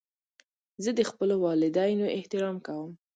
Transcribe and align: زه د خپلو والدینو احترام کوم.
زه 0.83 0.91
د 0.99 1.01
خپلو 1.09 1.35
والدینو 1.45 2.05
احترام 2.17 2.57
کوم. 2.67 2.91